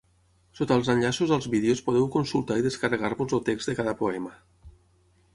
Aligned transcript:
Sota 0.59 0.75
els 0.79 0.87
enllaços 0.93 1.33
als 1.35 1.47
vídeos 1.55 1.83
podeu 1.89 2.07
consultar 2.15 2.57
i 2.61 2.65
descarregar-vos 2.67 3.35
el 3.39 3.43
text 3.51 3.71
de 3.73 3.77
cada 3.81 3.93
poema. 4.01 4.33